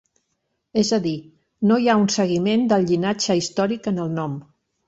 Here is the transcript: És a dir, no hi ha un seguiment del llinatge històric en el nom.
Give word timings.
És 0.81 0.89
a 0.97 0.97
dir, 1.03 1.11
no 1.71 1.77
hi 1.83 1.89
ha 1.93 1.97
un 2.05 2.09
seguiment 2.15 2.67
del 2.75 2.89
llinatge 2.93 3.39
històric 3.43 3.91
en 3.93 4.05
el 4.07 4.15
nom. 4.23 4.39